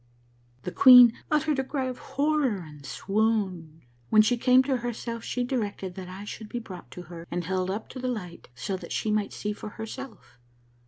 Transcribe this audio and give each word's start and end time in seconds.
"The 0.63 0.71
queen 0.71 1.13
uttered 1.29 1.59
a 1.59 1.63
cry 1.63 1.85
of 1.85 1.99
horror 1.99 2.65
and 2.67 2.83
swooned. 2.83 3.83
When 4.09 4.23
she 4.23 4.35
came 4.35 4.63
to 4.63 4.77
herself 4.77 5.23
she 5.23 5.43
directed 5.43 5.93
that 5.93 6.07
I 6.09 6.25
should 6.25 6.49
be 6.49 6.57
brought 6.57 6.89
to 6.89 7.03
her 7.03 7.27
and 7.29 7.43
held 7.43 7.69
up 7.69 7.87
to 7.89 7.99
the 7.99 8.07
light 8.07 8.49
so 8.55 8.75
that 8.77 8.91
she 8.91 9.11
might 9.11 9.31
see 9.31 9.53
for 9.53 9.69
herself. 9.77 10.39